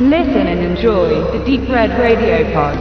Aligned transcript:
Listen 0.00 0.46
and 0.46 0.60
enjoy 0.60 1.08
the 1.32 1.44
Deep 1.44 1.68
Red 1.68 1.90
Radio 1.98 2.44
Pod. 2.52 2.78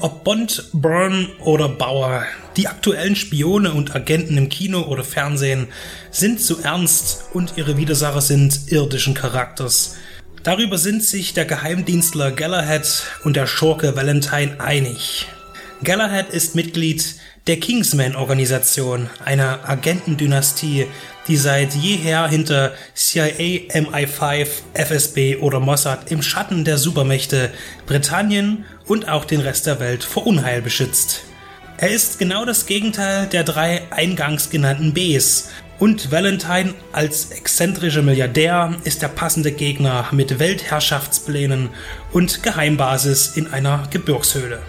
Ob 0.00 0.24
Bond, 0.24 0.64
Byrne 0.72 1.28
oder 1.44 1.68
Bauer, 1.68 2.24
die 2.56 2.66
aktuellen 2.66 3.14
Spione 3.14 3.72
und 3.72 3.94
Agenten 3.94 4.36
im 4.36 4.48
Kino 4.48 4.80
oder 4.80 5.04
Fernsehen 5.04 5.68
sind 6.10 6.40
zu 6.40 6.60
ernst 6.60 7.26
und 7.32 7.52
ihre 7.56 7.76
Widersacher 7.76 8.20
sind 8.20 8.72
irdischen 8.72 9.14
Charakters. 9.14 9.96
Darüber 10.42 10.76
sind 10.76 11.04
sich 11.04 11.34
der 11.34 11.44
Geheimdienstler 11.44 12.32
Galahad 12.32 13.04
und 13.22 13.36
der 13.36 13.46
Schurke 13.46 13.94
Valentine 13.94 14.58
einig. 14.58 15.28
Galahad 15.84 16.30
ist 16.30 16.54
Mitglied 16.54 17.16
der 17.48 17.58
Kingsman-Organisation, 17.58 19.10
einer 19.24 19.68
Agentendynastie, 19.68 20.86
die 21.26 21.36
seit 21.36 21.74
jeher 21.74 22.28
hinter 22.28 22.72
CIA, 22.94 23.66
MI5, 23.74 24.46
FSB 24.74 25.38
oder 25.38 25.58
Mossad 25.58 26.12
im 26.12 26.22
Schatten 26.22 26.64
der 26.64 26.78
Supermächte 26.78 27.50
Britannien 27.86 28.64
und 28.86 29.08
auch 29.08 29.24
den 29.24 29.40
Rest 29.40 29.66
der 29.66 29.80
Welt 29.80 30.04
vor 30.04 30.24
Unheil 30.24 30.62
beschützt. 30.62 31.22
Er 31.78 31.90
ist 31.90 32.20
genau 32.20 32.44
das 32.44 32.66
Gegenteil 32.66 33.26
der 33.26 33.42
drei 33.42 33.82
eingangs 33.90 34.50
genannten 34.50 34.94
Bs. 34.94 35.50
Und 35.80 36.12
Valentine 36.12 36.74
als 36.92 37.32
exzentrischer 37.32 38.02
Milliardär 38.02 38.76
ist 38.84 39.02
der 39.02 39.08
passende 39.08 39.50
Gegner 39.50 40.06
mit 40.12 40.38
Weltherrschaftsplänen 40.38 41.70
und 42.12 42.44
Geheimbasis 42.44 43.36
in 43.36 43.48
einer 43.48 43.88
Gebirgshöhle. 43.90 44.60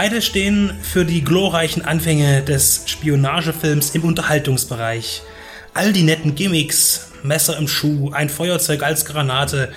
Beide 0.00 0.22
stehen 0.22 0.70
für 0.80 1.04
die 1.04 1.24
glorreichen 1.24 1.84
Anfänge 1.84 2.44
des 2.44 2.84
Spionagefilms 2.86 3.96
im 3.96 4.04
Unterhaltungsbereich. 4.04 5.22
All 5.74 5.92
die 5.92 6.04
netten 6.04 6.36
Gimmicks, 6.36 7.10
Messer 7.24 7.58
im 7.58 7.66
Schuh, 7.66 8.12
ein 8.12 8.28
Feuerzeug 8.28 8.84
als 8.84 9.04
Granate 9.04 9.72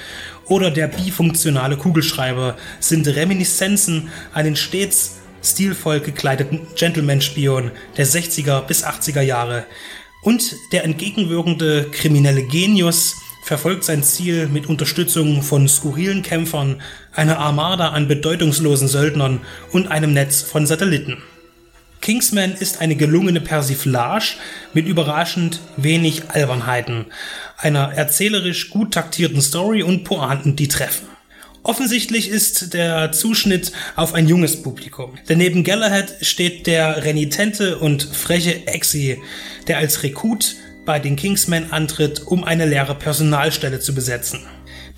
oder 0.46 0.70
der 0.70 0.90
bifunktionale 0.90 1.76
Kugelschreiber 1.76 2.56
sind 2.80 3.08
Reminiszenzen 3.08 4.10
an 4.32 4.46
den 4.46 4.56
stets 4.56 5.22
stilvoll 5.42 6.02
gekleideten 6.02 6.68
Gentleman-Spion 6.76 7.72
der 7.98 8.06
60er 8.06 8.62
bis 8.68 8.86
80er 8.86 9.22
Jahre. 9.22 9.66
Und 10.22 10.54
der 10.72 10.84
entgegenwirkende 10.84 11.90
kriminelle 11.92 12.44
Genius 12.44 13.16
verfolgt 13.44 13.84
sein 13.84 14.04
Ziel 14.04 14.48
mit 14.48 14.68
Unterstützung 14.68 15.42
von 15.42 15.68
skurrilen 15.68 16.22
Kämpfern, 16.22 16.82
einer 17.14 17.40
Armada 17.40 17.90
an 17.90 18.08
bedeutungslosen 18.08 18.88
Söldnern 18.88 19.42
und 19.72 19.88
einem 19.88 20.14
Netz 20.14 20.42
von 20.42 20.66
Satelliten. 20.66 21.18
Kingsman 22.02 22.54
ist 22.54 22.82
eine 22.82 22.96
gelungene 22.96 23.42
Persiflage 23.42 24.36
mit 24.74 24.88
überraschend 24.88 25.60
wenig 25.78 26.24
Albernheiten, 26.30 27.06
einer 27.58 27.94
erzählerisch 27.94 28.72
gut 28.72 28.94
taktierten 28.94 29.42
Story 29.42 29.84
und 29.84 30.04
Pointen, 30.04 30.56
die 30.56 30.68
treffen. 30.68 31.08
Offensichtlich 31.64 32.30
ist 32.30 32.74
der 32.74 33.12
Zuschnitt 33.12 33.72
auf 33.96 34.16
ein 34.16 34.28
junges 34.28 34.64
Publikum. 34.64 35.14
Denn 35.30 35.38
neben 35.38 35.64
Galahad 35.64 36.16
steht 36.22 36.66
der 36.66 37.06
renitente 37.06 37.78
und 37.78 38.02
freche 38.02 38.66
Exi, 38.66 39.22
der 39.68 39.78
als 39.78 40.02
Rekrut 40.02 40.56
bei 40.86 41.00
den 41.00 41.16
Kingsmen 41.16 41.72
antritt, 41.72 42.26
um 42.26 42.44
eine 42.44 42.66
leere 42.66 42.96
Personalstelle 42.96 43.80
zu 43.80 43.94
besetzen. 43.94 44.40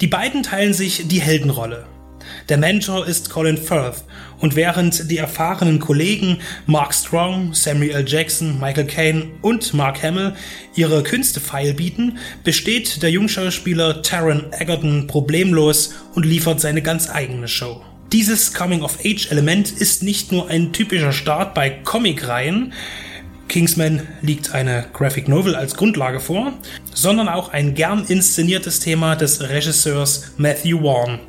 Die 0.02 0.08
beiden 0.08 0.44
teilen 0.44 0.74
sich 0.74 1.08
die 1.08 1.22
Heldenrolle. 1.22 1.86
Der 2.50 2.58
Mentor 2.58 3.06
ist 3.08 3.30
Colin 3.30 3.58
Firth 3.58 4.04
und 4.40 4.56
während 4.56 5.10
die 5.12 5.18
erfahrenen 5.18 5.80
Kollegen 5.80 6.40
Mark 6.66 6.94
Strong, 6.94 7.54
Samuel 7.54 7.92
L. 7.92 8.06
Jackson, 8.08 8.60
Michael 8.60 8.88
Caine 8.88 9.32
und 9.42 9.74
Mark 9.74 10.02
Hamill 10.04 10.34
ihre 10.76 11.04
Künste 11.04 11.40
feilbieten, 11.40 12.18
besteht 12.44 13.02
der 13.04 13.12
Jungschauspieler 13.12 14.02
Taron 14.02 14.46
Egerton 14.52 15.08
problemlos 15.08 15.94
und 16.16 16.26
liefert 16.26 16.60
seine 16.60 16.82
ganz 16.82 17.10
eigene 17.10 17.48
Show. 17.48 17.82
Dieses 18.12 18.54
Coming-of-Age-Element 18.54 19.72
ist 19.72 20.04
nicht 20.04 20.32
nur 20.32 20.48
ein 20.48 20.72
typischer 20.72 21.14
Start 21.14 21.54
bei 21.54 21.70
Comic-Reihen, 21.70 22.74
Kingsman 23.54 24.02
liegt 24.24 24.56
eine 24.56 24.88
Graphic 24.94 25.28
Novel 25.28 25.54
als 25.54 25.76
Grundlage 25.76 26.20
vor, 26.20 26.54
sondern 26.92 27.30
auch 27.30 27.50
ein 27.50 27.76
gern 27.76 28.04
inszeniertes 28.04 28.80
Thema 28.80 29.16
des 29.16 29.42
Regisseurs 29.48 30.32
Matthew 30.38 30.80
Vaughn. 30.82 31.20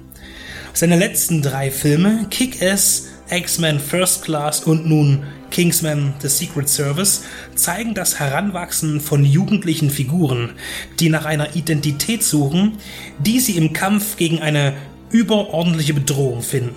Seine 0.73 0.97
letzten 0.97 1.43
drei 1.43 1.71
Filme, 1.71 2.27
Kick-Ass, 2.31 3.09
X-Men 3.29 3.79
First 3.79 4.25
Class 4.25 4.61
und 4.61 4.87
nun 4.87 5.25
Kingsman 5.51 6.15
The 6.21 6.29
Secret 6.29 6.67
Service 6.67 7.25
zeigen 7.57 7.93
das 7.93 8.19
Heranwachsen 8.19 9.03
von 9.03 9.23
jugendlichen 9.27 9.91
Figuren, 9.91 10.53
die 11.01 11.11
nach 11.11 11.27
einer 11.27 11.55
Identität 11.55 12.23
suchen, 12.23 12.79
die 13.19 13.39
sie 13.39 13.59
im 13.59 13.75
Kampf 13.75 14.17
gegen 14.17 14.41
eine 14.41 14.73
überordentliche 15.11 15.93
Bedrohung 15.93 16.41
finden. 16.41 16.75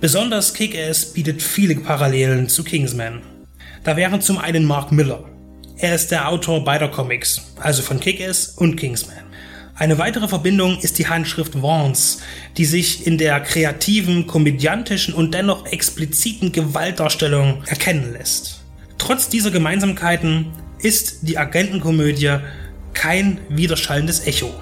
Besonders 0.00 0.54
Kick-Ass 0.54 1.12
bietet 1.12 1.42
viele 1.42 1.74
Parallelen 1.76 2.48
zu 2.48 2.64
Kingsman. 2.64 3.35
Da 3.86 3.96
wären 3.96 4.20
zum 4.20 4.38
einen 4.38 4.64
Mark 4.64 4.90
Miller. 4.90 5.22
Er 5.76 5.94
ist 5.94 6.10
der 6.10 6.28
Autor 6.28 6.64
beider 6.64 6.88
Comics, 6.88 7.40
also 7.60 7.82
von 7.82 8.00
Kick-Ass 8.00 8.48
und 8.56 8.74
Kingsman. 8.74 9.22
Eine 9.76 9.96
weitere 9.96 10.26
Verbindung 10.26 10.80
ist 10.80 10.98
die 10.98 11.06
Handschrift 11.06 11.62
Vance, 11.62 12.18
die 12.56 12.64
sich 12.64 13.06
in 13.06 13.16
der 13.16 13.38
kreativen, 13.38 14.26
komödiantischen 14.26 15.14
und 15.14 15.34
dennoch 15.34 15.66
expliziten 15.66 16.50
Gewaltdarstellung 16.50 17.62
erkennen 17.66 18.12
lässt. 18.12 18.64
Trotz 18.98 19.28
dieser 19.28 19.52
Gemeinsamkeiten 19.52 20.46
ist 20.80 21.18
die 21.22 21.38
Agentenkomödie 21.38 22.38
kein 22.92 23.38
widerschallendes 23.48 24.26
Echo. 24.26 24.52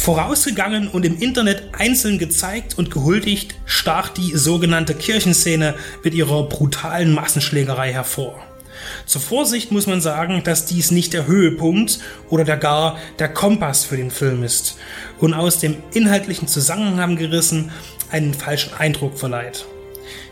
Vorausgegangen 0.00 0.88
und 0.88 1.04
im 1.04 1.18
Internet 1.18 1.62
einzeln 1.78 2.18
gezeigt 2.18 2.78
und 2.78 2.90
gehuldigt 2.90 3.54
stach 3.66 4.08
die 4.08 4.34
sogenannte 4.34 4.94
Kirchenszene 4.94 5.74
mit 6.02 6.14
ihrer 6.14 6.48
brutalen 6.48 7.12
Massenschlägerei 7.12 7.92
hervor. 7.92 8.42
Zur 9.04 9.20
Vorsicht 9.20 9.72
muss 9.72 9.86
man 9.86 10.00
sagen, 10.00 10.42
dass 10.42 10.64
dies 10.64 10.90
nicht 10.90 11.12
der 11.12 11.26
Höhepunkt 11.26 11.98
oder 12.30 12.44
der 12.44 12.56
gar 12.56 12.96
der 13.18 13.28
Kompass 13.28 13.84
für 13.84 13.98
den 13.98 14.10
Film 14.10 14.42
ist 14.42 14.78
und 15.18 15.34
aus 15.34 15.58
dem 15.58 15.76
inhaltlichen 15.92 16.48
Zusammenhang 16.48 17.16
gerissen 17.16 17.70
einen 18.10 18.32
falschen 18.32 18.72
Eindruck 18.72 19.18
verleiht. 19.18 19.66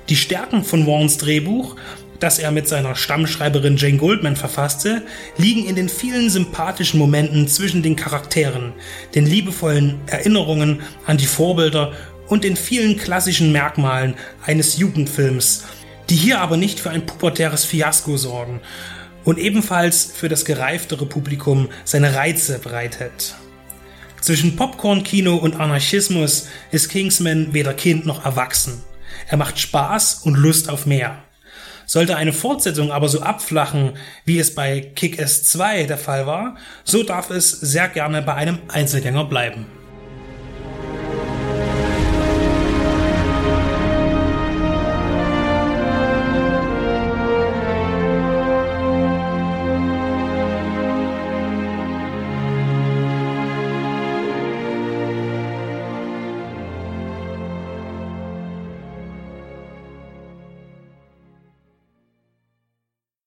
Die 0.08 0.16
Stärken 0.16 0.64
von 0.64 0.86
Warrens 0.86 1.18
Drehbuch 1.18 1.76
das 2.20 2.38
er 2.38 2.50
mit 2.50 2.68
seiner 2.68 2.94
Stammschreiberin 2.94 3.76
Jane 3.76 3.96
Goldman 3.96 4.36
verfasste, 4.36 5.02
liegen 5.36 5.66
in 5.66 5.76
den 5.76 5.88
vielen 5.88 6.30
sympathischen 6.30 6.98
Momenten 6.98 7.48
zwischen 7.48 7.82
den 7.82 7.96
Charakteren, 7.96 8.72
den 9.14 9.26
liebevollen 9.26 10.00
Erinnerungen 10.06 10.80
an 11.06 11.16
die 11.16 11.26
Vorbilder 11.26 11.92
und 12.28 12.44
den 12.44 12.56
vielen 12.56 12.96
klassischen 12.96 13.52
Merkmalen 13.52 14.14
eines 14.44 14.76
Jugendfilms, 14.78 15.64
die 16.10 16.16
hier 16.16 16.40
aber 16.40 16.56
nicht 16.56 16.80
für 16.80 16.90
ein 16.90 17.06
pubertäres 17.06 17.64
Fiasko 17.64 18.16
sorgen 18.16 18.60
und 19.24 19.38
ebenfalls 19.38 20.10
für 20.14 20.28
das 20.28 20.44
gereiftere 20.44 21.06
Publikum 21.06 21.68
seine 21.84 22.14
Reize 22.14 22.58
bereithält. 22.58 23.34
Zwischen 24.20 24.56
Popcorn-Kino 24.56 25.36
und 25.36 25.60
Anarchismus 25.60 26.48
ist 26.72 26.88
Kingsman 26.88 27.54
weder 27.54 27.72
Kind 27.72 28.04
noch 28.04 28.24
erwachsen. 28.24 28.82
Er 29.28 29.36
macht 29.36 29.58
Spaß 29.58 30.22
und 30.24 30.34
Lust 30.34 30.68
auf 30.68 30.86
mehr. 30.86 31.22
Sollte 31.88 32.16
eine 32.16 32.34
Fortsetzung 32.34 32.92
aber 32.92 33.08
so 33.08 33.22
abflachen, 33.22 33.94
wie 34.26 34.38
es 34.38 34.54
bei 34.54 34.80
Kick-Ass 34.94 35.44
2 35.44 35.84
der 35.84 35.96
Fall 35.96 36.26
war, 36.26 36.56
so 36.84 37.02
darf 37.02 37.30
es 37.30 37.50
sehr 37.50 37.88
gerne 37.88 38.20
bei 38.20 38.34
einem 38.34 38.58
Einzelgänger 38.68 39.24
bleiben. 39.24 39.77